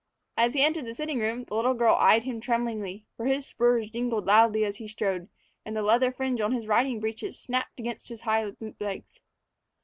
As 0.35 0.55
he 0.55 0.63
entered 0.63 0.87
the 0.87 0.95
sitting 0.95 1.19
room, 1.19 1.43
the 1.43 1.53
little 1.53 1.75
girl 1.75 1.93
eyed 1.99 2.23
him 2.23 2.41
tremblingly, 2.41 3.05
for 3.15 3.27
his 3.27 3.45
spurs 3.45 3.91
jingled 3.91 4.25
loudly 4.25 4.65
as 4.65 4.77
he 4.77 4.87
strode, 4.87 5.29
and 5.63 5.75
the 5.75 5.83
leather 5.83 6.11
fringe 6.11 6.41
on 6.41 6.53
his 6.53 6.65
riding 6.65 6.99
breeches 6.99 7.39
snapped 7.39 7.79
against 7.79 8.09
his 8.09 8.21
high 8.21 8.49
boot 8.49 8.77
legs. 8.81 9.19